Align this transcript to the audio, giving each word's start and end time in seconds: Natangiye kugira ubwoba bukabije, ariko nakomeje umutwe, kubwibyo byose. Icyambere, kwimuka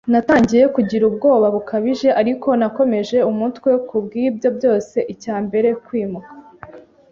Natangiye 0.13 0.63
kugira 0.75 1.03
ubwoba 1.09 1.47
bukabije, 1.55 2.09
ariko 2.21 2.47
nakomeje 2.59 3.17
umutwe, 3.31 3.69
kubwibyo 3.87 4.49
byose. 4.57 4.97
Icyambere, 5.13 5.69
kwimuka 5.85 6.31